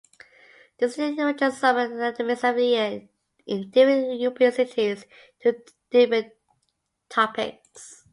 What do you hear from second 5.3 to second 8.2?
to different topics.